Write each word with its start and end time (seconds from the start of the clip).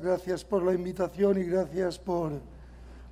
gracias, 0.00 0.44
por 0.44 0.62
la 0.62 0.72
invitación 0.72 1.38
y 1.38 1.44
gracias 1.44 1.98
por, 1.98 2.32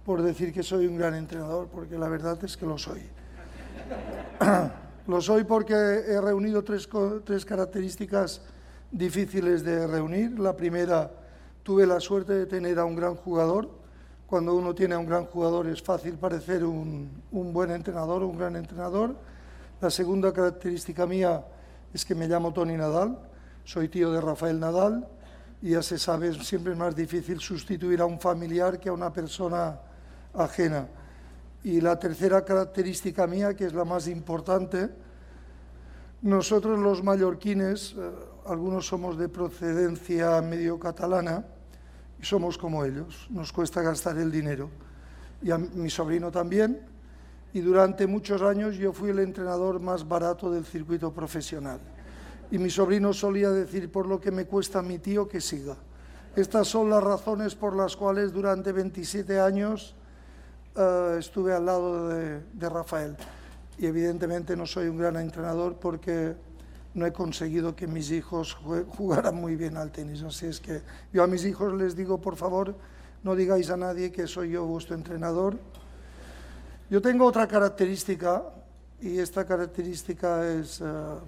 por 0.05 0.23
decir 0.23 0.53
que 0.53 0.63
soy 0.63 0.87
un 0.87 0.97
gran 0.97 1.15
entrenador, 1.15 1.69
porque 1.69 1.99
la 1.99 2.09
verdad 2.09 2.39
es 2.45 2.57
que 2.57 2.67
lo 2.67 2.79
soy. 2.79 3.03
lo 5.07 5.21
soy 5.21 5.45
porque 5.45 5.75
he 5.75 6.21
reunido 6.21 6.63
tres, 6.65 6.89
tres 7.25 7.45
características 7.45 8.43
difíciles 8.91 9.65
de 9.65 9.87
reunir. 9.87 10.39
La 10.39 10.57
primera, 10.57 11.11
tuve 11.63 11.87
la 11.87 12.01
suerte 12.01 12.33
de 12.33 12.47
tener 12.47 12.79
a 12.79 12.85
un 12.85 12.97
gran 12.97 13.17
jugador. 13.17 13.69
Cuando 14.27 14.55
uno 14.55 14.75
tiene 14.75 14.95
a 14.95 14.99
un 14.99 15.07
gran 15.07 15.27
jugador 15.27 15.67
es 15.69 15.83
fácil 15.83 16.15
parecer 16.15 16.65
un, 16.65 17.23
un 17.33 17.53
buen 17.53 17.71
entrenador, 17.71 18.23
un 18.23 18.37
gran 18.37 18.57
entrenador. 18.57 19.17
La 19.81 19.91
segunda 19.91 20.33
característica 20.33 21.07
mía 21.07 21.45
es 21.93 22.05
que 22.05 22.15
me 22.15 22.29
llamo 22.29 22.53
Tony 22.53 22.77
Nadal, 22.77 23.19
soy 23.65 23.89
tío 23.89 24.13
de 24.13 24.21
Rafael 24.21 24.59
Nadal 24.61 25.09
y 25.67 25.71
ya 25.71 25.83
se 25.83 25.99
sabe, 25.99 26.33
siempre 26.45 26.75
es 26.75 26.79
más 26.79 26.95
difícil 26.95 27.41
sustituir 27.41 28.01
a 28.01 28.05
un 28.05 28.21
familiar 28.21 28.79
que 28.79 28.89
a 28.89 28.93
una 28.93 29.13
persona 29.13 29.77
ajena. 30.33 30.87
Y 31.65 31.81
la 31.81 31.99
tercera 31.99 32.45
característica 32.45 33.27
mía, 33.27 33.57
que 33.57 33.65
es 33.65 33.73
la 33.73 33.85
más 33.85 34.07
importante, 34.07 34.89
nosotros 36.23 36.79
los 36.79 37.03
mallorquines, 37.03 37.97
eh, 37.99 38.11
algunos 38.47 38.87
somos 38.87 39.19
de 39.19 39.29
procedencia 39.29 40.41
medio 40.41 40.79
catalana 40.79 41.45
y 42.23 42.25
somos 42.25 42.57
como 42.57 42.85
ellos, 42.85 43.27
nos 43.29 43.53
cuesta 43.53 43.83
gastar 43.83 44.19
el 44.19 44.31
dinero. 44.31 44.71
Y 45.43 45.51
a 45.51 45.59
mi 45.59 45.91
sobrino 45.91 46.31
también, 46.31 46.81
y 47.53 47.59
durante 47.59 48.07
muchos 48.07 48.41
años 48.41 48.77
yo 48.77 48.93
fui 48.93 49.11
el 49.11 49.19
entrenador 49.19 49.81
más 49.81 50.07
barato 50.07 50.49
del 50.49 50.65
circuito 50.65 51.13
profesional. 51.13 51.81
Y 52.51 52.59
mi 52.59 52.71
sobrino 52.71 53.13
solía 53.13 53.51
decir, 53.51 53.91
por 53.91 54.07
lo 54.07 54.21
que 54.21 54.31
me 54.31 54.47
cuesta 54.47 54.79
a 54.79 54.83
mi 54.83 54.99
tío, 54.99 55.29
que 55.29 55.41
siga. 55.41 55.77
Estas 56.37 56.69
son 56.69 56.91
las 56.91 57.03
razones 57.03 57.55
por 57.55 57.75
las 57.75 57.97
cuales 57.97 58.33
durante 58.33 58.71
27 58.71 59.41
años 59.41 59.97
uh, 60.77 61.17
estuve 61.17 61.55
al 61.55 61.67
lado 61.67 62.09
de, 62.09 62.41
de 62.53 62.69
Rafael. 62.69 63.17
Y 63.79 63.87
evidentemente 63.87 64.57
no 64.57 64.67
soy 64.67 64.89
un 64.89 64.99
gran 64.99 65.17
entrenador 65.17 65.77
porque 65.77 66.35
no 66.95 67.05
he 67.05 67.13
conseguido 67.13 67.75
que 67.75 67.87
mis 67.87 68.11
hijos 68.11 68.55
jugaran 68.55 69.35
muy 69.35 69.57
bien 69.57 69.77
al 69.77 69.91
tenis. 69.91 70.23
Así 70.23 70.47
es 70.47 70.61
que 70.61 70.83
yo 71.13 71.23
a 71.23 71.27
mis 71.27 71.45
hijos 71.45 71.73
les 71.75 71.97
digo, 71.97 72.21
por 72.21 72.37
favor, 72.37 72.75
no 73.23 73.35
digáis 73.35 73.71
a 73.71 73.77
nadie 73.77 74.13
que 74.13 74.27
soy 74.27 74.51
yo 74.51 74.65
vuestro 74.65 74.95
entrenador. 74.95 75.59
Yo 76.89 77.03
tengo 77.03 77.27
otra 77.27 77.49
característica 77.49 78.45
y 79.01 79.19
esta 79.19 79.45
característica 79.45 80.49
es... 80.49 80.81
Uh, 80.81 81.19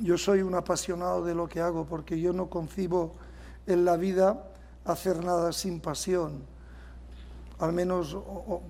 yo 0.00 0.18
soy 0.18 0.42
un 0.42 0.54
apasionado 0.54 1.24
de 1.24 1.34
lo 1.34 1.48
que 1.48 1.60
hago 1.60 1.86
porque 1.86 2.20
yo 2.20 2.32
no 2.32 2.48
concibo 2.48 3.14
en 3.66 3.84
la 3.84 3.96
vida 3.96 4.50
hacer 4.84 5.24
nada 5.24 5.52
sin 5.52 5.80
pasión. 5.80 6.42
Al 7.58 7.72
menos, 7.72 8.16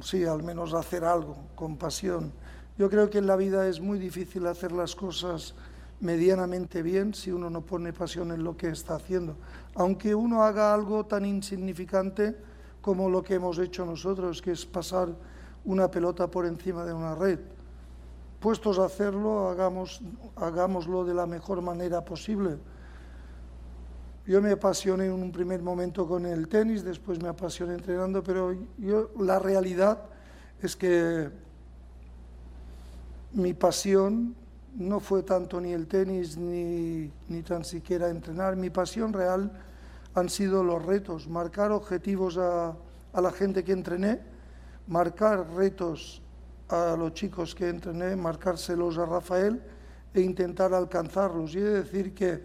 sí, 0.01 0.25
al 0.25 0.43
menos 0.43 0.75
hacer 0.75 1.05
algo 1.05 1.37
con 1.55 1.77
pasión. 1.77 2.33
Yo 2.77 2.91
creo 2.91 3.09
que 3.09 3.19
en 3.19 3.27
la 3.27 3.37
vida 3.37 3.67
es 3.67 3.81
muy 3.81 3.99
difícil 3.99 4.47
hacer 4.47 4.73
las 4.73 4.95
cosas 4.95 5.55
medianamente 6.01 6.83
bien 6.83 7.15
si 7.15 7.31
uno 7.31 7.49
no 7.49 7.63
pone 7.63 7.93
pasión 7.93 8.31
en 8.31 8.45
lo 8.45 8.57
que 8.57 8.69
está 8.69 8.97
haciendo. 8.97 9.37
Aunque 9.75 10.15
uno 10.15 10.43
haga 10.43 10.75
algo 10.75 11.07
tan 11.07 11.25
insignificante 11.25 12.37
como 12.83 13.09
lo 13.09 13.23
que 13.23 13.35
hemos 13.35 13.59
hecho 13.59 13.87
nosotros, 13.87 14.43
que 14.43 14.53
es 14.53 14.67
pasar 14.67 15.09
una 15.65 15.91
pelota 15.91 16.31
por 16.31 16.45
encima 16.45 16.85
de 16.85 16.93
una 16.93 17.15
red 17.15 17.39
puestos 18.45 18.79
a 18.79 18.85
hacerlo, 18.85 19.49
hagamos, 19.49 20.03
hagámoslo 20.37 21.03
de 21.07 21.15
la 21.15 21.25
mejor 21.25 21.63
manera 21.63 22.05
posible. 22.05 22.59
Yo 24.27 24.43
me 24.43 24.51
apasioné 24.51 25.07
en 25.07 25.13
un 25.13 25.33
primer 25.33 25.63
momento 25.63 26.07
con 26.07 26.27
el 26.27 26.47
tenis, 26.47 26.85
después 26.85 27.23
me 27.23 27.29
apasioné 27.29 27.73
entrenando, 27.73 28.23
pero 28.23 28.55
yo, 28.77 29.09
la 29.19 29.39
realidad 29.39 29.99
es 30.61 30.77
que 30.77 31.31
mi 33.33 33.55
pasión 33.55 34.37
no 34.75 35.01
fue 35.01 35.23
tanto 35.23 35.59
ni 35.59 35.73
el 35.73 35.87
tenis 35.87 36.37
ni, 36.37 37.11
ni 37.29 37.43
tan 37.43 37.65
siquiera 37.65 38.11
entrenar. 38.11 38.57
Mi 38.57 38.69
pasión 38.69 39.15
real 39.15 39.53
han 40.15 40.29
sido 40.29 40.63
los 40.63 40.85
retos, 40.85 41.29
marcar 41.29 41.73
objetivos 41.73 42.37
a, 42.37 42.77
a 43.15 43.21
la 43.23 43.33
gente 43.33 43.65
que 43.65 43.73
entrené, 43.73 44.21
marcar 44.87 45.49
retos 45.55 46.21
a 46.69 46.97
los 46.97 47.13
chicos 47.13 47.55
que 47.55 47.69
entrené, 47.69 48.17
marcárselos 48.17 48.99
a 48.99 49.07
Rafael 49.07 49.61
e 50.13 50.21
intentar 50.21 50.73
alcanzarlos. 50.73 51.55
Y 51.55 51.59
he 51.59 51.63
de 51.63 51.83
decir 51.83 52.15
que 52.15 52.43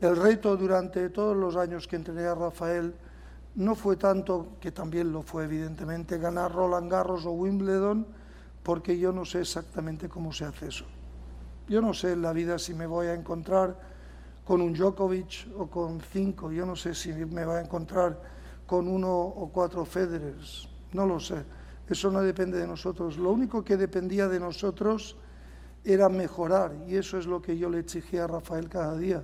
el 0.00 0.16
reto 0.16 0.56
durante 0.56 1.08
todos 1.10 1.36
los 1.36 1.56
años 1.56 1.86
que 1.86 1.96
entrené 1.96 2.24
a 2.24 2.34
Rafael 2.34 2.94
no 3.54 3.74
fue 3.74 3.96
tanto, 3.96 4.56
que 4.60 4.72
también 4.72 5.12
lo 5.12 5.22
fue 5.22 5.44
evidentemente, 5.44 6.18
ganar 6.18 6.52
Roland 6.52 6.90
Garros 6.90 7.26
o 7.26 7.32
Wimbledon, 7.32 8.06
porque 8.62 8.98
yo 8.98 9.12
no 9.12 9.24
sé 9.24 9.40
exactamente 9.40 10.08
cómo 10.08 10.32
se 10.32 10.44
hace 10.44 10.68
eso. 10.68 10.84
Yo 11.68 11.80
no 11.80 11.94
sé 11.94 12.12
en 12.12 12.22
la 12.22 12.32
vida 12.32 12.58
si 12.58 12.74
me 12.74 12.86
voy 12.86 13.06
a 13.06 13.14
encontrar 13.14 13.78
con 14.44 14.60
un 14.60 14.72
Djokovic 14.72 15.48
o 15.56 15.68
con 15.68 16.00
cinco, 16.00 16.50
yo 16.50 16.66
no 16.66 16.74
sé 16.74 16.94
si 16.94 17.12
me 17.12 17.44
voy 17.44 17.56
a 17.56 17.60
encontrar 17.60 18.20
con 18.66 18.88
uno 18.88 19.12
o 19.12 19.50
cuatro 19.52 19.84
Federers, 19.84 20.68
no 20.92 21.06
lo 21.06 21.20
sé 21.20 21.44
eso 21.88 22.10
no 22.10 22.22
depende 22.22 22.58
de 22.58 22.66
nosotros. 22.66 23.16
Lo 23.16 23.32
único 23.32 23.64
que 23.64 23.76
dependía 23.76 24.28
de 24.28 24.40
nosotros 24.40 25.16
era 25.84 26.08
mejorar 26.08 26.72
y 26.86 26.96
eso 26.96 27.18
es 27.18 27.26
lo 27.26 27.42
que 27.42 27.58
yo 27.58 27.68
le 27.68 27.80
exigía 27.80 28.24
a 28.24 28.26
Rafael 28.28 28.68
cada 28.68 28.96
día. 28.96 29.22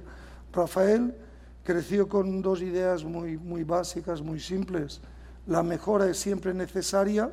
Rafael 0.52 1.14
creció 1.62 2.08
con 2.08 2.42
dos 2.42 2.62
ideas 2.62 3.04
muy, 3.04 3.36
muy 3.36 3.64
básicas, 3.64 4.22
muy 4.22 4.40
simples. 4.40 5.00
La 5.46 5.62
mejora 5.62 6.08
es 6.08 6.18
siempre 6.18 6.52
necesaria 6.52 7.32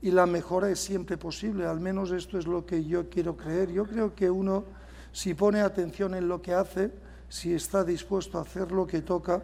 y 0.00 0.10
la 0.10 0.26
mejora 0.26 0.70
es 0.70 0.78
siempre 0.78 1.16
posible. 1.16 1.66
Al 1.66 1.80
menos 1.80 2.10
esto 2.10 2.38
es 2.38 2.46
lo 2.46 2.64
que 2.64 2.84
yo 2.84 3.08
quiero 3.08 3.36
creer. 3.36 3.70
Yo 3.70 3.84
creo 3.84 4.14
que 4.14 4.30
uno, 4.30 4.64
si 5.12 5.34
pone 5.34 5.60
atención 5.60 6.14
en 6.14 6.28
lo 6.28 6.40
que 6.40 6.54
hace, 6.54 6.90
si 7.28 7.52
está 7.52 7.84
dispuesto 7.84 8.38
a 8.38 8.42
hacer 8.42 8.72
lo 8.72 8.86
que 8.86 9.02
toca, 9.02 9.42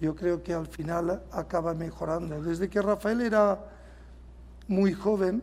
yo 0.00 0.14
creo 0.14 0.42
que 0.42 0.54
al 0.54 0.66
final 0.66 1.22
acaba 1.32 1.74
mejorando. 1.74 2.40
Desde 2.40 2.68
que 2.68 2.80
Rafael 2.80 3.20
era 3.20 3.58
muy 4.68 4.92
joven, 4.92 5.42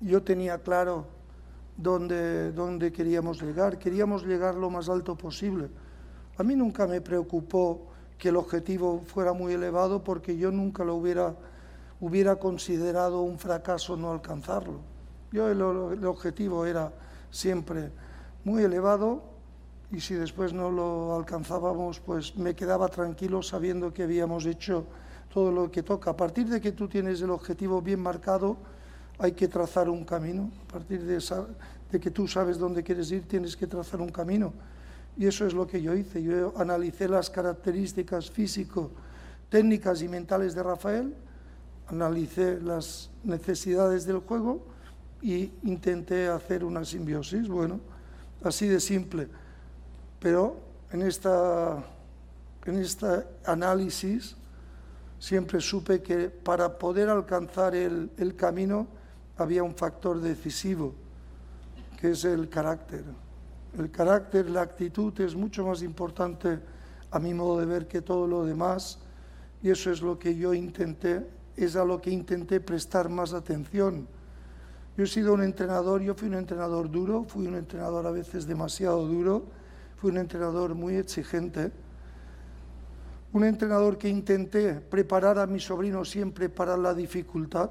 yo 0.00 0.22
tenía 0.22 0.58
claro 0.58 1.06
dónde, 1.76 2.50
dónde 2.52 2.92
queríamos 2.92 3.40
llegar. 3.40 3.78
Queríamos 3.78 4.24
llegar 4.24 4.54
lo 4.54 4.70
más 4.70 4.88
alto 4.88 5.16
posible. 5.16 5.68
A 6.38 6.42
mí 6.42 6.56
nunca 6.56 6.86
me 6.86 7.00
preocupó 7.00 7.86
que 8.18 8.30
el 8.30 8.36
objetivo 8.36 9.02
fuera 9.06 9.32
muy 9.32 9.52
elevado 9.52 10.02
porque 10.02 10.36
yo 10.36 10.50
nunca 10.50 10.84
lo 10.84 10.94
hubiera, 10.94 11.36
hubiera 12.00 12.36
considerado 12.36 13.20
un 13.20 13.38
fracaso 13.38 13.96
no 13.96 14.10
alcanzarlo. 14.10 14.80
Yo 15.32 15.48
el, 15.48 15.60
el 15.98 16.06
objetivo 16.06 16.64
era 16.64 16.92
siempre 17.30 17.90
muy 18.44 18.62
elevado 18.62 19.22
y 19.92 20.00
si 20.00 20.14
después 20.14 20.52
no 20.52 20.70
lo 20.70 21.14
alcanzábamos, 21.14 22.00
pues 22.00 22.36
me 22.36 22.54
quedaba 22.54 22.88
tranquilo 22.88 23.42
sabiendo 23.42 23.92
que 23.92 24.02
habíamos 24.02 24.46
hecho 24.46 24.86
todo 25.32 25.52
lo 25.52 25.70
que 25.70 25.82
toca. 25.82 26.10
A 26.10 26.16
partir 26.16 26.48
de 26.48 26.60
que 26.60 26.72
tú 26.72 26.88
tienes 26.88 27.20
el 27.20 27.30
objetivo 27.30 27.82
bien 27.82 28.00
marcado, 28.00 28.56
hay 29.18 29.32
que 29.32 29.48
trazar 29.48 29.88
un 29.88 30.04
camino. 30.04 30.50
A 30.68 30.72
partir 30.72 31.02
de, 31.02 32.00
que 32.00 32.10
tú 32.10 32.28
sabes 32.28 32.58
dónde 32.58 32.82
quieres 32.82 33.10
ir, 33.10 33.26
tienes 33.26 33.56
que 33.56 33.66
trazar 33.66 34.00
un 34.00 34.10
camino. 34.10 34.52
Y 35.16 35.26
eso 35.26 35.46
es 35.46 35.54
lo 35.54 35.66
que 35.66 35.80
yo 35.80 35.94
hice. 35.94 36.22
Yo 36.22 36.52
analicé 36.56 37.08
las 37.08 37.30
características 37.30 38.30
físico, 38.30 38.90
técnicas 39.48 40.02
y 40.02 40.08
mentales 40.08 40.54
de 40.54 40.62
Rafael, 40.62 41.14
analicé 41.88 42.60
las 42.60 43.10
necesidades 43.24 44.04
del 44.04 44.18
juego 44.18 44.62
y 45.22 45.50
intenté 45.62 46.28
hacer 46.28 46.64
una 46.64 46.84
simbiosis. 46.84 47.48
Bueno, 47.48 47.80
así 48.42 48.66
de 48.68 48.80
simple. 48.80 49.28
Pero 50.20 50.56
en 50.92 51.02
esta, 51.02 51.82
en 52.66 52.78
este 52.78 53.24
análisis 53.44 54.36
siempre 55.18 55.60
supe 55.60 56.02
que 56.02 56.28
para 56.28 56.78
poder 56.78 57.08
alcanzar 57.08 57.74
el, 57.74 58.34
camino 58.36 58.86
había 59.36 59.62
un 59.62 59.74
factor 59.74 60.20
decisivo, 60.20 60.94
que 62.00 62.12
es 62.12 62.24
el 62.24 62.48
carácter. 62.48 63.04
El 63.78 63.90
carácter, 63.90 64.48
la 64.50 64.62
actitud 64.62 65.18
es 65.20 65.34
mucho 65.34 65.66
más 65.66 65.82
importante 65.82 66.58
a 67.10 67.18
mi 67.18 67.34
modo 67.34 67.60
de 67.60 67.66
ver 67.66 67.86
que 67.86 68.02
todo 68.02 68.26
lo 68.26 68.44
demás 68.44 68.98
y 69.62 69.70
eso 69.70 69.90
es 69.90 70.02
lo 70.02 70.18
que 70.18 70.36
yo 70.36 70.54
intenté, 70.54 71.26
es 71.56 71.76
a 71.76 71.84
lo 71.84 72.00
que 72.00 72.10
intenté 72.10 72.60
prestar 72.60 73.08
más 73.08 73.32
atención. 73.32 74.06
Yo 74.96 75.04
he 75.04 75.06
sido 75.06 75.34
un 75.34 75.42
entrenador, 75.42 76.00
yo 76.00 76.14
fui 76.14 76.28
un 76.28 76.34
entrenador 76.34 76.90
duro, 76.90 77.24
fui 77.24 77.46
un 77.46 77.54
entrenador 77.54 78.06
a 78.06 78.10
veces 78.10 78.46
demasiado 78.46 79.06
duro, 79.06 79.44
fui 79.96 80.10
un 80.10 80.18
entrenador 80.18 80.74
muy 80.74 80.96
exigente 80.96 81.70
un 83.36 83.44
entrenador 83.44 83.98
que 83.98 84.08
intenté 84.08 84.80
preparar 84.80 85.38
a 85.38 85.46
mi 85.46 85.60
sobrino 85.60 86.06
siempre 86.06 86.48
para 86.48 86.74
la 86.74 86.94
dificultad. 86.94 87.68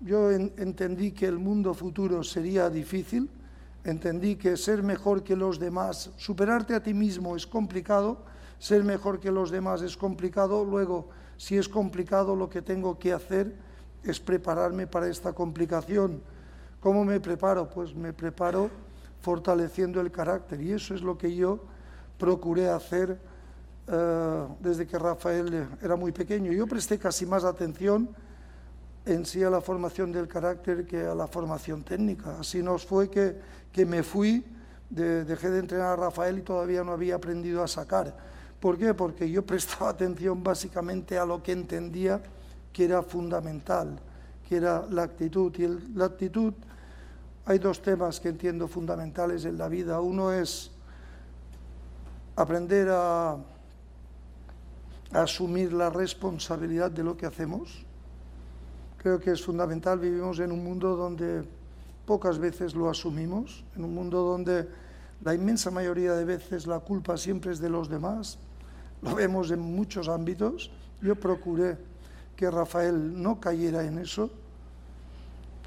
Yo 0.00 0.32
en, 0.32 0.52
entendí 0.56 1.12
que 1.12 1.26
el 1.26 1.38
mundo 1.38 1.72
futuro 1.72 2.24
sería 2.24 2.68
difícil, 2.68 3.30
entendí 3.84 4.34
que 4.34 4.56
ser 4.56 4.82
mejor 4.82 5.22
que 5.22 5.36
los 5.36 5.60
demás, 5.60 6.10
superarte 6.16 6.74
a 6.74 6.82
ti 6.82 6.92
mismo 6.92 7.36
es 7.36 7.46
complicado, 7.46 8.24
ser 8.58 8.82
mejor 8.82 9.20
que 9.20 9.30
los 9.30 9.52
demás 9.52 9.82
es 9.82 9.96
complicado, 9.96 10.64
luego 10.64 11.10
si 11.36 11.56
es 11.56 11.68
complicado 11.68 12.34
lo 12.34 12.50
que 12.50 12.60
tengo 12.60 12.98
que 12.98 13.12
hacer 13.12 13.54
es 14.02 14.18
prepararme 14.18 14.88
para 14.88 15.06
esta 15.06 15.32
complicación. 15.32 16.22
¿Cómo 16.80 17.04
me 17.04 17.20
preparo? 17.20 17.70
Pues 17.70 17.94
me 17.94 18.12
preparo 18.12 18.68
fortaleciendo 19.20 20.00
el 20.00 20.10
carácter 20.10 20.60
y 20.60 20.72
eso 20.72 20.92
es 20.92 21.02
lo 21.02 21.16
que 21.16 21.36
yo 21.36 21.60
procuré 22.18 22.68
hacer 22.68 23.29
eh, 23.86 24.46
desde 24.60 24.86
que 24.86 24.98
Rafael 24.98 25.68
era 25.82 25.96
muy 25.96 26.12
pequeño. 26.12 26.52
Yo 26.52 26.66
presté 26.66 26.98
casi 26.98 27.26
más 27.26 27.44
atención 27.44 28.08
en 29.04 29.24
sí 29.24 29.42
a 29.42 29.50
la 29.50 29.60
formación 29.60 30.12
del 30.12 30.28
carácter 30.28 30.86
que 30.86 31.06
a 31.06 31.14
la 31.14 31.26
formación 31.26 31.82
técnica. 31.82 32.38
Así 32.38 32.62
nos 32.62 32.84
fue 32.84 33.10
que, 33.10 33.36
que 33.72 33.86
me 33.86 34.02
fui, 34.02 34.44
dejé 34.90 35.50
de 35.50 35.58
entrenar 35.58 35.92
a 35.92 35.96
Rafael 35.96 36.38
y 36.38 36.42
todavía 36.42 36.84
no 36.84 36.92
había 36.92 37.16
aprendido 37.16 37.62
a 37.62 37.68
sacar. 37.68 38.14
¿Por 38.60 38.76
qué? 38.76 38.94
Porque 38.94 39.30
yo 39.30 39.42
prestaba 39.46 39.90
atención 39.90 40.42
básicamente 40.42 41.18
a 41.18 41.24
lo 41.24 41.42
que 41.42 41.52
entendía 41.52 42.20
que 42.72 42.84
era 42.84 43.02
fundamental, 43.02 43.98
que 44.48 44.56
era 44.56 44.86
la 44.90 45.02
actitud. 45.02 45.52
Y 45.58 45.96
la 45.96 46.04
actitud, 46.04 46.52
hay 47.46 47.58
dos 47.58 47.82
temas 47.82 48.20
que 48.20 48.28
entiendo 48.28 48.68
fundamentales 48.68 49.44
en 49.44 49.58
la 49.58 49.68
vida. 49.68 50.00
Uno 50.00 50.32
es 50.32 50.70
aprender 52.36 52.88
a 52.90 53.36
asumir 55.12 55.72
la 55.72 55.90
responsabilidad 55.90 56.90
de 56.90 57.02
lo 57.02 57.16
que 57.16 57.26
hacemos. 57.26 57.84
Creo 58.98 59.18
que 59.18 59.32
es 59.32 59.42
fundamental. 59.42 59.98
Vivimos 59.98 60.38
en 60.38 60.52
un 60.52 60.62
mundo 60.62 60.96
donde 60.96 61.44
pocas 62.06 62.38
veces 62.38 62.74
lo 62.74 62.88
asumimos, 62.88 63.64
en 63.76 63.84
un 63.84 63.94
mundo 63.94 64.22
donde 64.22 64.68
la 65.24 65.34
inmensa 65.34 65.70
mayoría 65.70 66.12
de 66.12 66.24
veces 66.24 66.66
la 66.66 66.80
culpa 66.80 67.16
siempre 67.16 67.52
es 67.52 67.60
de 67.60 67.70
los 67.70 67.88
demás. 67.88 68.38
Lo 69.02 69.14
vemos 69.14 69.50
en 69.50 69.60
muchos 69.60 70.08
ámbitos. 70.08 70.70
Yo 71.02 71.16
procuré 71.16 71.78
que 72.36 72.50
Rafael 72.50 73.20
no 73.20 73.40
cayera 73.40 73.84
en 73.84 73.98
eso. 73.98 74.30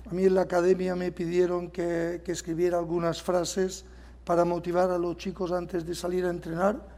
A 0.09 0.13
mí 0.13 0.25
en 0.25 0.35
la 0.35 0.41
academia 0.41 0.95
me 0.95 1.11
pidieron 1.11 1.69
que, 1.69 2.21
que 2.23 2.31
escribiera 2.31 2.77
algunas 2.77 3.21
frases 3.21 3.85
para 4.25 4.45
motivar 4.45 4.91
a 4.91 4.97
los 4.97 5.17
chicos 5.17 5.51
antes 5.51 5.85
de 5.85 5.95
salir 5.95 6.25
a 6.25 6.29
entrenar 6.29 6.92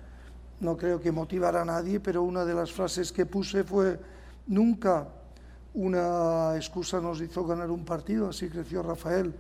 no 0.60 0.78
creo 0.78 1.00
que 1.00 1.12
motivara 1.12 1.62
a 1.62 1.66
nadie, 1.66 2.00
pero 2.00 2.24
una 2.24 2.46
de 2.46 2.54
las 2.54 2.72
frases 2.72 3.12
que 3.12 3.26
puse 3.26 3.64
fue, 3.64 4.00
nunca 4.48 5.08
una 5.74 6.56
excusa 6.56 7.02
nos 7.02 7.22
hizo 7.22 7.46
ganar 7.46 7.70
un 7.70 7.84
partido, 7.84 8.30
así 8.30 8.50
creció 8.50 8.82
Rafael. 8.82 9.34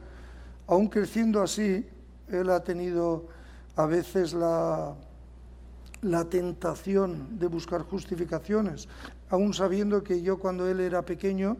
Aún 0.67 0.87
creciendo 0.87 1.41
así, 1.41 1.87
él 2.27 2.49
ha 2.49 2.63
tenido 2.63 3.27
a 3.75 3.85
veces 3.85 4.33
la, 4.33 4.95
la 6.01 6.25
tentación 6.25 7.39
de 7.39 7.47
buscar 7.47 7.81
justificaciones, 7.83 8.87
aún 9.29 9.53
sabiendo 9.53 10.03
que 10.03 10.21
yo 10.21 10.37
cuando 10.37 10.67
él 10.67 10.79
era 10.79 11.03
pequeño, 11.03 11.57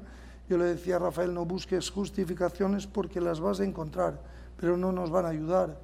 yo 0.48 0.58
le 0.58 0.66
decía 0.66 0.98
a 0.98 1.00
Rafael, 1.00 1.34
no 1.34 1.46
busques 1.46 1.90
justificaciones 1.90 2.86
porque 2.86 3.20
las 3.20 3.40
vas 3.40 3.60
a 3.60 3.64
encontrar, 3.64 4.20
pero 4.58 4.78
no 4.78 4.92
nos 4.92 5.10
van 5.10 5.26
a 5.26 5.30
ayudar. 5.30 5.80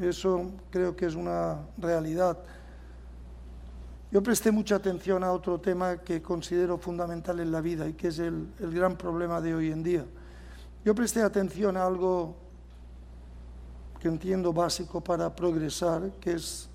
Eso 0.00 0.52
creo 0.70 0.94
que 0.94 1.06
es 1.06 1.14
una 1.14 1.58
realidad. 1.76 2.38
Yo 4.12 4.22
presté 4.22 4.52
mucha 4.52 4.74
atención 4.74 5.24
a 5.24 5.32
otro 5.32 5.58
tema 5.58 5.96
que 5.96 6.20
considero 6.20 6.76
fundamental 6.76 7.40
en 7.40 7.50
la 7.50 7.62
vida 7.62 7.88
y 7.88 7.94
que 7.94 8.08
es 8.08 8.18
el, 8.18 8.46
gran 8.60 8.94
problema 8.94 9.40
de 9.40 9.54
hoy 9.54 9.72
en 9.72 9.82
día. 9.82 10.04
Yo 10.84 10.94
presté 10.94 11.22
atención 11.22 11.78
a 11.78 11.86
algo 11.86 12.36
que 13.98 14.08
entiendo 14.08 14.52
básico 14.52 15.00
para 15.00 15.34
progresar, 15.34 16.10
que 16.20 16.32
es 16.34 16.68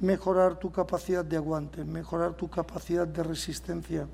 mejorar 0.00 0.58
tu 0.58 0.70
capacidad 0.70 1.24
de 1.24 1.38
aguante, 1.38 1.82
mejorar 1.82 2.34
tu 2.34 2.50
capacidad 2.50 3.08
de 3.08 3.22
resistencia. 3.22 4.06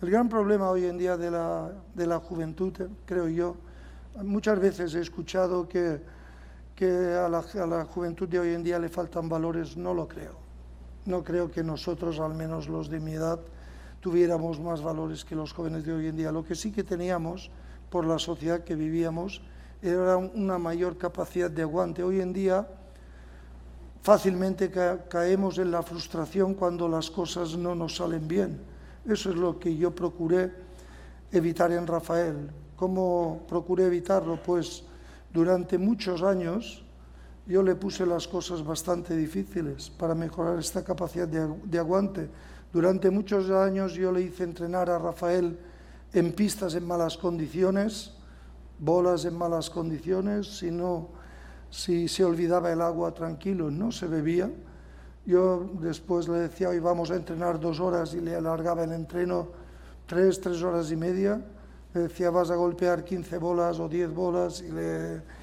El 0.00 0.10
gran 0.10 0.26
problema 0.26 0.70
hoy 0.70 0.86
en 0.86 0.96
día 0.96 1.18
de 1.18 1.30
la, 1.30 2.18
juventud, 2.20 2.72
creo 3.04 3.28
yo, 3.28 3.56
muchas 4.22 4.58
veces 4.58 4.94
he 4.94 5.00
escuchado 5.02 5.68
que, 5.68 6.00
a 6.82 7.28
la 7.28 7.84
juventud 7.84 8.26
de 8.26 8.40
hoy 8.40 8.54
en 8.54 8.64
día 8.64 8.78
le 8.78 8.88
faltan 8.88 9.28
valores, 9.28 9.76
no 9.76 9.92
lo 9.92 10.08
creo. 10.08 10.39
No 11.06 11.24
creo 11.24 11.50
que 11.50 11.62
nosotros, 11.62 12.20
al 12.20 12.34
menos 12.34 12.68
los 12.68 12.88
de 12.88 13.00
mi 13.00 13.12
edad, 13.12 13.40
tuviéramos 14.00 14.60
más 14.60 14.82
valores 14.82 15.24
que 15.24 15.34
los 15.34 15.52
jóvenes 15.52 15.84
de 15.84 15.92
hoy 15.92 16.06
en 16.08 16.16
día. 16.16 16.32
Lo 16.32 16.44
que 16.44 16.54
sí 16.54 16.72
que 16.72 16.84
teníamos, 16.84 17.50
por 17.90 18.06
la 18.06 18.18
sociedad 18.18 18.64
que 18.64 18.74
vivíamos, 18.74 19.42
era 19.82 20.16
una 20.16 20.58
mayor 20.58 20.98
capacidad 20.98 21.50
de 21.50 21.62
aguante. 21.62 22.02
Hoy 22.02 22.20
en 22.20 22.32
día 22.32 22.66
fácilmente 24.02 24.70
caemos 25.08 25.58
en 25.58 25.70
la 25.70 25.82
frustración 25.82 26.54
cuando 26.54 26.88
las 26.88 27.10
cosas 27.10 27.56
no 27.56 27.74
nos 27.74 27.96
salen 27.96 28.28
bien. 28.28 28.60
Eso 29.06 29.30
es 29.30 29.36
lo 29.36 29.58
que 29.58 29.76
yo 29.76 29.94
procuré 29.94 30.52
evitar 31.32 31.72
en 31.72 31.86
Rafael. 31.86 32.50
¿Cómo 32.76 33.42
procuré 33.48 33.86
evitarlo? 33.86 34.42
Pues 34.42 34.84
durante 35.32 35.78
muchos 35.78 36.22
años 36.22 36.84
yo 37.50 37.64
le 37.64 37.74
puse 37.74 38.06
las 38.06 38.28
cosas 38.28 38.64
bastante 38.64 39.16
difíciles 39.16 39.90
para 39.90 40.14
mejorar 40.14 40.60
esta 40.60 40.84
capacidad 40.84 41.26
de, 41.26 41.78
aguante. 41.80 42.30
Durante 42.72 43.10
muchos 43.10 43.50
años 43.50 43.94
yo 43.94 44.12
le 44.12 44.22
hice 44.22 44.44
entrenar 44.44 44.88
a 44.88 45.00
Rafael 45.00 45.58
en 46.12 46.32
pistas 46.32 46.76
en 46.76 46.86
malas 46.86 47.16
condiciones, 47.16 48.12
bolas 48.78 49.24
en 49.24 49.36
malas 49.36 49.68
condiciones, 49.68 50.58
si, 50.58 50.70
no, 50.70 51.08
si 51.70 52.06
se 52.06 52.24
olvidaba 52.24 52.70
el 52.70 52.80
agua 52.80 53.12
tranquilo, 53.12 53.68
no 53.68 53.90
se 53.90 54.06
bebía. 54.06 54.48
Yo 55.26 55.72
después 55.80 56.28
le 56.28 56.38
decía, 56.38 56.68
hoy 56.68 56.78
vamos 56.78 57.10
a 57.10 57.16
entrenar 57.16 57.58
dos 57.58 57.80
horas 57.80 58.14
y 58.14 58.20
le 58.20 58.36
alargaba 58.36 58.84
el 58.84 58.92
entreno 58.92 59.48
tres, 60.06 60.40
tres 60.40 60.62
horas 60.62 60.92
y 60.92 60.96
media. 60.96 61.44
Le 61.94 62.02
decía, 62.02 62.30
vas 62.30 62.52
a 62.52 62.54
golpear 62.54 63.02
15 63.02 63.38
bolas 63.38 63.80
o 63.80 63.88
10 63.88 64.14
bolas 64.14 64.62
y 64.62 64.70
le 64.70 65.39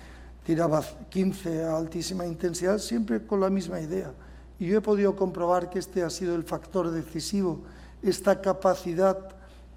tiraba 0.48 0.82
15 1.10 1.66
a 1.66 1.76
altísima 1.76 2.26
intensidad, 2.26 2.78
siempre 2.78 3.22
con 3.26 3.42
la 3.42 3.50
misma 3.50 3.82
idea. 3.82 4.14
Y 4.58 4.68
yo 4.68 4.78
he 4.78 4.82
podido 4.82 5.14
comprobar 5.14 5.70
que 5.70 5.78
este 5.78 6.04
ha 6.04 6.10
sido 6.10 6.36
el 6.36 6.46
factor 6.46 6.90
decisivo, 6.90 7.64
esta 8.02 8.40
capacidad 8.40 9.36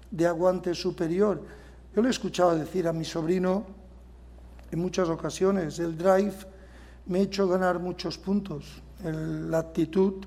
de 0.09 0.25
aguante 0.25 0.73
superior. 0.73 1.41
Yo 1.93 2.01
le 2.01 2.07
he 2.07 2.11
escuchado 2.11 2.55
decir 2.55 2.87
a 2.87 2.93
mi 2.93 3.03
sobrino 3.03 3.65
en 4.71 4.79
muchas 4.79 5.09
ocasiones, 5.09 5.77
el 5.79 5.97
drive 5.97 6.35
me 7.05 7.19
ha 7.19 7.23
hecho 7.23 7.49
ganar 7.49 7.79
muchos 7.79 8.17
puntos, 8.17 8.81
la 9.03 9.59
actitud 9.59 10.23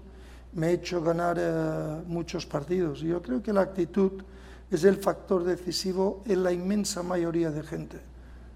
me 0.52 0.66
ha 0.66 0.70
hecho 0.72 1.00
ganar 1.00 1.38
eh, 1.40 2.02
muchos 2.06 2.44
partidos. 2.44 3.02
Y 3.02 3.06
yo 3.06 3.22
creo 3.22 3.42
que 3.42 3.54
la 3.54 3.62
actitud 3.62 4.22
es 4.70 4.84
el 4.84 4.96
factor 4.98 5.42
decisivo 5.42 6.22
en 6.26 6.42
la 6.42 6.52
inmensa 6.52 7.02
mayoría 7.02 7.50
de 7.50 7.62
gente, 7.62 7.98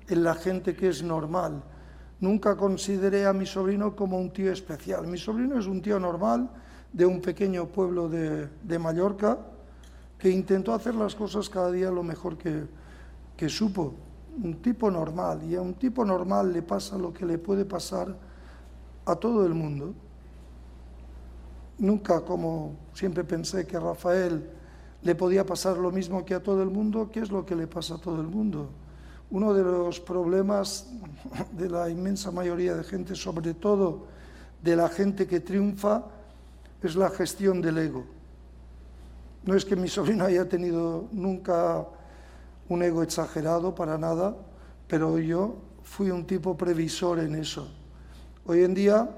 en 0.06 0.22
la 0.22 0.34
gente 0.34 0.76
que 0.76 0.90
es 0.90 1.02
normal, 1.02 1.62
Nunca 2.20 2.56
consideré 2.56 3.26
a 3.26 3.32
mi 3.32 3.46
sobrino 3.46 3.94
como 3.94 4.18
un 4.18 4.32
tío 4.32 4.52
especial. 4.52 5.06
Mi 5.06 5.18
sobrino 5.18 5.58
es 5.58 5.66
un 5.66 5.80
tío 5.80 6.00
normal 6.00 6.50
de 6.92 7.06
un 7.06 7.20
pequeño 7.20 7.66
pueblo 7.66 8.08
de, 8.08 8.78
Mallorca 8.78 9.38
que 10.18 10.30
intentó 10.30 10.74
hacer 10.74 10.96
las 10.96 11.14
cosas 11.14 11.48
cada 11.48 11.70
día 11.70 11.90
lo 11.90 12.02
mejor 12.02 12.36
que, 12.36 12.64
que 13.36 13.48
supo. 13.48 13.94
Un 14.42 14.60
tipo 14.60 14.90
normal. 14.90 15.44
Y 15.44 15.54
a 15.54 15.60
un 15.60 15.74
tipo 15.74 16.04
normal 16.04 16.52
le 16.52 16.62
pasa 16.62 16.98
lo 16.98 17.12
que 17.12 17.24
le 17.24 17.38
puede 17.38 17.64
pasar 17.64 18.16
a 19.04 19.14
todo 19.14 19.46
el 19.46 19.54
mundo. 19.54 19.94
Nunca, 21.78 22.24
como 22.24 22.74
siempre 22.92 23.22
pensé 23.22 23.64
que 23.64 23.76
a 23.76 23.80
Rafael 23.80 24.44
le 25.02 25.14
podía 25.14 25.46
pasar 25.46 25.78
lo 25.78 25.92
mismo 25.92 26.24
que 26.24 26.34
a 26.34 26.42
todo 26.42 26.62
el 26.64 26.70
mundo, 26.70 27.08
¿qué 27.12 27.20
es 27.20 27.30
lo 27.30 27.46
que 27.46 27.54
le 27.54 27.68
pasa 27.68 27.94
a 27.94 27.98
todo 27.98 28.20
el 28.20 28.26
mundo? 28.26 28.70
Uno 29.30 29.52
de 29.52 29.62
los 29.62 30.00
problemas 30.00 30.86
de 31.52 31.68
la 31.68 31.90
inmensa 31.90 32.30
mayoría 32.30 32.74
de 32.74 32.82
gente, 32.82 33.14
sobre 33.14 33.52
todo 33.52 34.06
de 34.62 34.74
la 34.74 34.88
gente 34.88 35.26
que 35.26 35.40
triunfa, 35.40 36.04
es 36.82 36.96
la 36.96 37.10
gestión 37.10 37.60
del 37.60 37.76
ego. 37.78 38.04
No 39.44 39.54
es 39.54 39.64
que 39.64 39.76
mi 39.76 39.88
sobrino 39.88 40.24
haya 40.24 40.48
tenido 40.48 41.08
nunca 41.12 41.86
un 42.68 42.82
ego 42.82 43.02
exagerado 43.02 43.74
para 43.74 43.98
nada, 43.98 44.34
pero 44.86 45.18
yo 45.18 45.56
fui 45.82 46.10
un 46.10 46.26
tipo 46.26 46.56
previsor 46.56 47.18
en 47.18 47.34
eso. 47.34 47.68
Hoy 48.46 48.62
en 48.62 48.74
día 48.74 49.08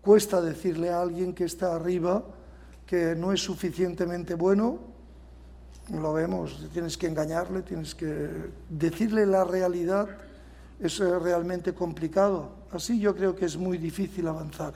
cuesta 0.00 0.40
decirle 0.40 0.90
a 0.90 1.00
alguien 1.00 1.32
que 1.32 1.44
está 1.44 1.76
arriba 1.76 2.24
que 2.86 3.14
no 3.14 3.32
es 3.32 3.40
suficientemente 3.40 4.34
bueno 4.34 4.89
lo 5.92 6.12
vemos, 6.12 6.68
tienes 6.72 6.96
que 6.96 7.06
engañarle, 7.06 7.62
tienes 7.62 7.94
que 7.94 8.28
decirle 8.68 9.26
la 9.26 9.44
realidad, 9.44 10.08
es 10.78 10.98
realmente 10.98 11.74
complicado. 11.74 12.50
Así 12.72 13.00
yo 13.00 13.14
creo 13.14 13.34
que 13.34 13.44
es 13.44 13.56
muy 13.56 13.78
difícil 13.78 14.28
avanzar. 14.28 14.74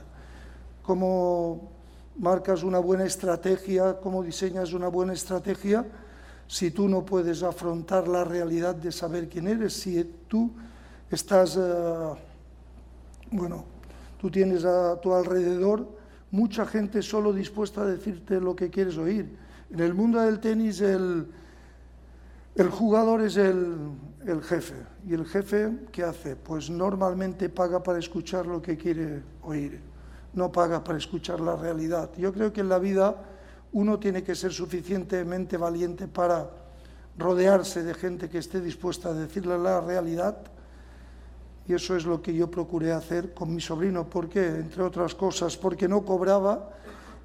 ¿Cómo 0.82 1.70
marcas 2.18 2.62
una 2.62 2.78
buena 2.78 3.04
estrategia, 3.04 3.98
cómo 4.00 4.22
diseñas 4.22 4.72
una 4.72 4.88
buena 4.88 5.12
estrategia 5.12 5.84
si 6.46 6.70
tú 6.70 6.88
no 6.88 7.04
puedes 7.04 7.42
afrontar 7.42 8.06
la 8.06 8.24
realidad 8.24 8.74
de 8.74 8.92
saber 8.92 9.28
quién 9.28 9.48
eres, 9.48 9.72
si 9.72 10.04
tú 10.28 10.50
estás, 11.10 11.56
eh, 11.56 11.60
bueno, 13.30 13.64
tú 14.20 14.30
tienes 14.30 14.64
a 14.64 15.00
tu 15.00 15.14
alrededor 15.14 15.88
mucha 16.30 16.66
gente 16.66 17.00
solo 17.00 17.32
dispuesta 17.32 17.82
a 17.82 17.86
decirte 17.86 18.40
lo 18.40 18.54
que 18.56 18.68
quieres 18.68 18.98
oír. 18.98 19.43
En 19.70 19.80
el 19.80 19.94
mundo 19.94 20.20
del 20.20 20.40
tenis 20.40 20.80
el, 20.80 21.26
el 22.54 22.70
jugador 22.70 23.22
es 23.22 23.36
el, 23.36 23.76
el 24.26 24.42
jefe. 24.42 24.74
¿Y 25.06 25.14
el 25.14 25.26
jefe 25.26 25.70
qué 25.92 26.04
hace? 26.04 26.36
Pues 26.36 26.70
normalmente 26.70 27.48
paga 27.48 27.82
para 27.82 27.98
escuchar 27.98 28.46
lo 28.46 28.62
que 28.62 28.76
quiere 28.76 29.22
oír, 29.42 29.80
no 30.32 30.50
paga 30.50 30.82
para 30.82 30.98
escuchar 30.98 31.40
la 31.40 31.56
realidad. 31.56 32.10
Yo 32.16 32.32
creo 32.32 32.52
que 32.52 32.60
en 32.60 32.68
la 32.68 32.78
vida 32.78 33.16
uno 33.72 33.98
tiene 33.98 34.22
que 34.22 34.34
ser 34.34 34.52
suficientemente 34.52 35.56
valiente 35.56 36.06
para 36.08 36.48
rodearse 37.18 37.82
de 37.82 37.94
gente 37.94 38.28
que 38.28 38.38
esté 38.38 38.60
dispuesta 38.60 39.10
a 39.10 39.14
decirle 39.14 39.58
la 39.58 39.80
realidad. 39.80 40.36
Y 41.66 41.74
eso 41.74 41.96
es 41.96 42.04
lo 42.04 42.20
que 42.20 42.34
yo 42.34 42.50
procuré 42.50 42.92
hacer 42.92 43.32
con 43.32 43.54
mi 43.54 43.60
sobrino. 43.60 44.08
¿Por 44.08 44.28
qué? 44.28 44.46
Entre 44.46 44.82
otras 44.82 45.14
cosas, 45.14 45.56
porque 45.56 45.88
no 45.88 46.04
cobraba 46.04 46.70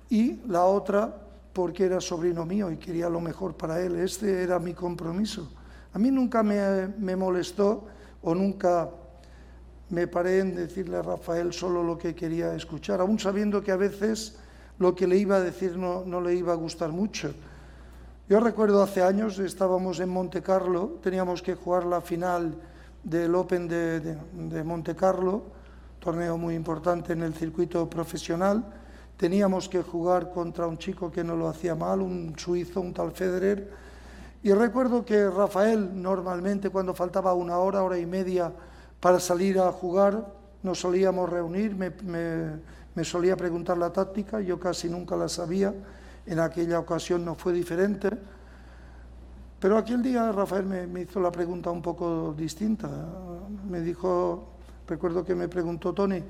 y 0.09 0.39
la 0.47 0.65
otra, 0.65 1.13
porque 1.59 1.83
era 1.83 1.99
sobrino 1.99 2.45
mío 2.45 2.71
y 2.71 2.77
quería 2.77 3.09
lo 3.09 3.19
mejor 3.19 3.53
para 3.53 3.81
él. 3.81 3.97
Este 3.97 4.43
era 4.43 4.59
mi 4.59 4.73
compromiso. 4.73 5.51
A 5.91 5.99
mí 5.99 6.09
nunca 6.09 6.41
me, 6.41 7.15
molestó 7.17 7.85
o 8.21 8.33
nunca 8.33 8.89
me 9.89 10.07
paré 10.07 10.39
en 10.39 10.55
decirle 10.55 10.95
a 10.95 11.01
Rafael 11.01 11.51
solo 11.51 11.83
lo 11.83 11.97
que 11.97 12.15
quería 12.15 12.55
escuchar, 12.55 13.01
aún 13.01 13.19
sabiendo 13.19 13.61
que 13.61 13.73
a 13.73 13.75
veces 13.75 14.37
lo 14.77 14.95
que 14.95 15.05
le 15.05 15.17
iba 15.17 15.35
a 15.35 15.41
decir 15.41 15.75
no, 15.75 16.05
no 16.05 16.21
le 16.21 16.33
iba 16.33 16.53
a 16.53 16.55
gustar 16.55 16.93
mucho. 16.93 17.33
Yo 18.29 18.39
recuerdo 18.39 18.81
hace 18.81 19.03
años, 19.03 19.37
estábamos 19.37 19.99
en 19.99 20.07
Monte 20.07 20.41
Carlo, 20.41 20.97
teníamos 21.03 21.41
que 21.41 21.55
jugar 21.55 21.85
la 21.85 21.99
final 21.99 22.55
del 23.03 23.35
Open 23.35 23.67
de, 23.67 23.99
de, 23.99 24.17
de 24.33 24.63
Monte 24.63 24.95
Carlo, 24.95 25.43
torneo 25.99 26.37
muy 26.37 26.55
importante 26.55 27.11
en 27.11 27.21
el 27.21 27.33
circuito 27.33 27.89
profesional. 27.89 28.63
Teníamos 29.19 29.67
que 29.67 29.83
jugar 29.83 30.31
contra 30.31 30.65
un 30.65 30.77
chico 30.77 31.11
que 31.11 31.25
no 31.25 31.35
lo 31.35 31.49
hacía 31.49 31.75
mal, 31.75 31.99
un 31.99 32.35
suizo, 32.37 32.79
un 32.79 32.93
tal 32.93 33.11
Federer. 33.11 33.69
Y 34.41 34.53
recuerdo 34.53 35.03
que 35.03 35.29
Rafael, 35.29 36.01
normalmente 36.01 36.69
cuando 36.69 36.93
faltaba 36.93 37.33
una 37.33 37.57
hora, 37.57 37.83
hora 37.83 37.99
y 37.99 38.05
media 38.05 38.49
para 39.01 39.19
salir 39.19 39.59
a 39.59 39.73
jugar, 39.73 40.25
nos 40.63 40.79
solíamos 40.79 41.29
reunir, 41.29 41.75
me, 41.75 43.03
solía 43.03 43.35
preguntar 43.35 43.77
la 43.77 43.91
táctica, 43.91 44.39
yo 44.39 44.57
casi 44.57 44.87
nunca 44.87 45.17
la 45.17 45.27
sabía, 45.27 45.73
en 46.25 46.39
aquella 46.39 46.79
ocasión 46.79 47.25
no 47.25 47.35
fue 47.35 47.51
diferente, 47.51 48.11
pero 49.59 49.77
aquel 49.77 50.01
día 50.01 50.31
Rafael 50.31 50.65
me, 50.65 50.87
me 50.87 51.01
hizo 51.01 51.19
la 51.19 51.29
pregunta 51.29 51.69
un 51.71 51.81
poco 51.81 52.33
distinta. 52.37 52.87
Me 53.69 53.81
dijo, 53.81 54.47
recuerdo 54.87 55.25
que 55.25 55.35
me 55.35 55.49
preguntó 55.49 55.91
Tony, 55.91 56.23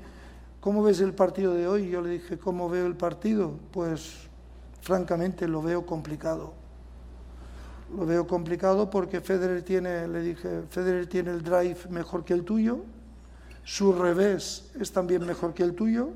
¿cómo 0.60 0.82
ves 0.82 1.00
el 1.00 1.14
partido 1.14 1.54
de 1.54 1.66
hoy? 1.66 1.90
Yo 1.90 2.02
le 2.02 2.10
dije, 2.10 2.38
¿cómo 2.38 2.68
veo 2.68 2.86
el 2.86 2.96
partido? 2.96 3.52
Pues 3.72 4.28
francamente 4.82 5.48
lo 5.48 5.62
veo 5.62 5.84
complicado. 5.86 6.54
Lo 7.96 8.06
veo 8.06 8.26
complicado 8.26 8.88
porque 8.88 9.20
Federer 9.20 9.62
tiene, 9.62 10.06
le 10.06 10.20
dije, 10.20 10.62
Federer 10.70 11.06
tiene 11.06 11.32
el 11.32 11.42
drive 11.42 11.78
mejor 11.88 12.24
que 12.24 12.34
el 12.34 12.44
tuyo, 12.44 12.80
su 13.64 13.92
revés 13.92 14.70
es 14.78 14.92
también 14.92 15.26
mejor 15.26 15.54
que 15.54 15.64
el 15.64 15.74
tuyo, 15.74 16.10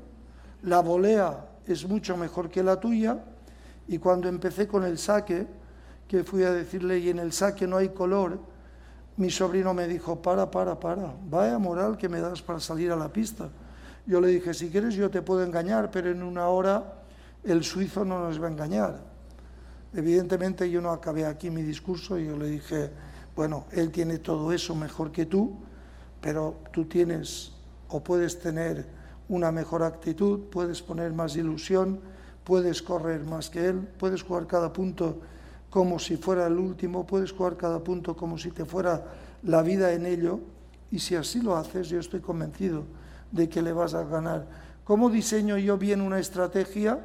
la 0.63 0.79
volea 0.79 1.49
es 1.67 1.87
mucho 1.87 2.15
mejor 2.15 2.49
que 2.49 2.63
la 2.63 2.79
tuya 2.79 3.23
y 3.87 3.97
cuando 3.97 4.29
empecé 4.29 4.67
con 4.67 4.83
el 4.83 4.97
saque, 4.97 5.47
que 6.07 6.23
fui 6.23 6.43
a 6.43 6.51
decirle, 6.51 6.99
y 6.99 7.09
en 7.09 7.19
el 7.19 7.33
saque 7.33 7.67
no 7.67 7.77
hay 7.77 7.89
color, 7.89 8.39
mi 9.17 9.29
sobrino 9.29 9.73
me 9.73 9.87
dijo, 9.87 10.21
para, 10.21 10.49
para, 10.49 10.79
para, 10.79 11.13
vaya 11.27 11.57
moral 11.57 11.97
que 11.97 12.07
me 12.07 12.19
das 12.19 12.41
para 12.41 12.59
salir 12.59 12.91
a 12.91 12.95
la 12.95 13.09
pista. 13.09 13.49
Yo 14.07 14.21
le 14.21 14.27
dije, 14.27 14.53
si 14.53 14.69
quieres 14.69 14.93
yo 14.93 15.09
te 15.09 15.21
puedo 15.21 15.43
engañar, 15.43 15.89
pero 15.89 16.11
en 16.11 16.21
una 16.21 16.47
hora 16.47 17.01
el 17.43 17.63
suizo 17.63 18.05
no 18.05 18.19
nos 18.19 18.41
va 18.41 18.47
a 18.47 18.51
engañar. 18.51 18.99
Evidentemente 19.93 20.69
yo 20.69 20.81
no 20.81 20.91
acabé 20.91 21.25
aquí 21.25 21.49
mi 21.49 21.63
discurso 21.63 22.19
y 22.19 22.25
yo 22.27 22.37
le 22.37 22.47
dije, 22.47 22.91
bueno, 23.35 23.65
él 23.71 23.91
tiene 23.91 24.19
todo 24.19 24.51
eso 24.51 24.75
mejor 24.75 25.11
que 25.11 25.25
tú, 25.25 25.55
pero 26.21 26.57
tú 26.71 26.85
tienes 26.85 27.53
o 27.89 28.03
puedes 28.03 28.39
tener 28.39 28.85
una 29.27 29.51
mejor 29.51 29.81
actitud, 29.81 30.41
puedes 30.51 30.81
poner 30.81 31.11
más 31.13 31.35
ilusión, 31.35 31.99
puedes 32.43 32.83
correr 32.83 33.23
más 33.23 33.49
que 33.49 33.65
él, 33.67 33.87
puedes 33.97 34.21
jugar 34.21 34.45
cada 34.45 34.71
punto 34.71 35.19
como 35.71 35.97
si 35.97 36.17
fuera 36.17 36.45
el 36.45 36.57
último, 36.57 37.07
puedes 37.07 37.31
jugar 37.31 37.57
cada 37.57 37.83
punto 37.83 38.15
como 38.15 38.37
si 38.37 38.51
te 38.51 38.65
fuera 38.65 39.03
la 39.43 39.63
vida 39.63 39.93
en 39.93 40.05
ello, 40.05 40.39
y 40.91 40.99
si 40.99 41.15
así 41.15 41.41
lo 41.41 41.55
haces, 41.55 41.89
yo 41.89 41.99
estoy 41.99 42.19
convencido 42.19 42.83
de 43.35 43.49
que 43.49 43.61
le 43.61 43.73
vas 43.73 43.93
a 43.93 44.03
ganar. 44.03 44.47
¿Cómo 44.85 45.09
diseño 45.09 45.57
yo 45.57 45.77
bien 45.77 45.99
una 45.99 46.19
estrategia 46.19 46.99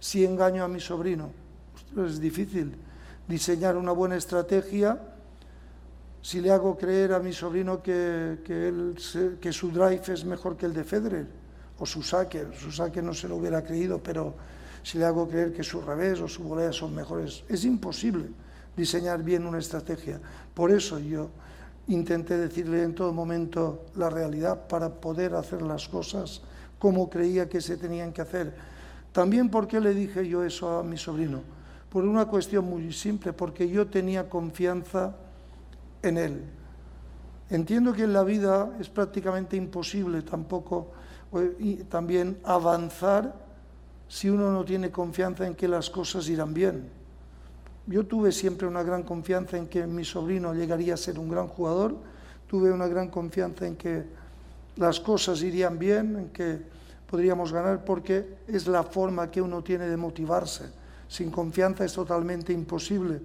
si 0.00 0.24
engaño 0.24 0.64
a 0.64 0.68
mi 0.68 0.80
sobrino? 0.80 1.30
Es 2.06 2.18
difícil 2.18 2.74
diseñar 3.28 3.76
una 3.76 3.92
buena 3.92 4.16
estrategia 4.16 4.98
si 6.22 6.40
le 6.40 6.50
hago 6.50 6.78
creer 6.78 7.12
a 7.12 7.18
mi 7.18 7.34
sobrino 7.34 7.82
que, 7.82 8.40
que, 8.44 8.94
que 9.38 9.52
su 9.52 9.70
drive 9.70 10.02
es 10.08 10.24
mejor 10.24 10.56
que 10.56 10.64
el 10.64 10.72
de 10.72 10.84
Federer 10.84 11.26
o 11.78 11.84
su 11.84 12.02
saque, 12.02 12.46
su 12.58 12.72
saque 12.72 13.02
no 13.02 13.12
se 13.12 13.28
lo 13.28 13.36
hubiera 13.36 13.62
creído, 13.62 14.02
pero 14.02 14.34
si 14.82 14.96
le 14.96 15.04
hago 15.04 15.28
creer 15.28 15.52
que 15.52 15.62
su 15.62 15.82
revés 15.82 16.20
o 16.20 16.28
su 16.28 16.42
volea 16.44 16.72
son 16.72 16.94
mejores, 16.94 17.44
es 17.48 17.64
imposible 17.66 18.30
diseñar 18.74 19.22
bien 19.22 19.44
una 19.44 19.58
estrategia. 19.58 20.18
Por 20.54 20.70
eso 20.70 20.98
yo 20.98 21.28
intenté 21.88 22.36
decirle 22.36 22.82
en 22.82 22.94
todo 22.94 23.12
momento 23.12 23.86
la 23.94 24.10
realidad 24.10 24.66
para 24.68 24.88
poder 24.88 25.34
hacer 25.34 25.62
las 25.62 25.88
cosas 25.88 26.42
como 26.78 27.08
creía 27.08 27.48
que 27.48 27.60
se 27.60 27.76
tenían 27.76 28.12
que 28.12 28.22
hacer. 28.22 28.54
También 29.12 29.48
porque 29.48 29.80
le 29.80 29.94
dije 29.94 30.26
yo 30.26 30.42
eso 30.44 30.78
a 30.78 30.82
mi 30.82 30.96
sobrino, 30.96 31.40
por 31.88 32.04
una 32.04 32.26
cuestión 32.26 32.64
muy 32.64 32.92
simple, 32.92 33.32
porque 33.32 33.68
yo 33.68 33.86
tenía 33.86 34.28
confianza 34.28 35.14
en 36.02 36.18
él. 36.18 36.42
Entiendo 37.50 37.92
que 37.92 38.04
en 38.04 38.12
la 38.12 38.24
vida 38.24 38.76
es 38.80 38.88
prácticamente 38.88 39.56
imposible 39.56 40.22
tampoco 40.22 40.92
y 41.58 41.76
también 41.84 42.38
avanzar 42.44 43.34
si 44.08 44.30
uno 44.30 44.50
no 44.50 44.64
tiene 44.64 44.90
confianza 44.90 45.46
en 45.46 45.54
que 45.54 45.68
las 45.68 45.90
cosas 45.90 46.28
irán 46.28 46.54
bien. 46.54 47.03
Yo 47.86 48.06
tuve 48.06 48.32
siempre 48.32 48.66
una 48.66 48.82
gran 48.82 49.02
confianza 49.02 49.58
en 49.58 49.68
que 49.68 49.86
mi 49.86 50.04
sobrino 50.04 50.54
llegaría 50.54 50.94
a 50.94 50.96
ser 50.96 51.18
un 51.18 51.28
gran 51.28 51.48
jugador, 51.48 51.94
tuve 52.46 52.72
una 52.72 52.86
gran 52.86 53.08
confianza 53.08 53.66
en 53.66 53.76
que 53.76 54.04
las 54.76 55.00
cosas 55.00 55.42
irían 55.42 55.78
bien, 55.78 56.16
en 56.16 56.28
que 56.30 56.58
podríamos 57.10 57.52
ganar, 57.52 57.84
porque 57.84 58.38
es 58.48 58.66
la 58.66 58.82
forma 58.82 59.30
que 59.30 59.42
uno 59.42 59.62
tiene 59.62 59.86
de 59.86 59.96
motivarse. 59.96 60.64
Sin 61.08 61.30
confianza 61.30 61.84
es 61.84 61.92
totalmente 61.92 62.52
imposible. 62.52 63.20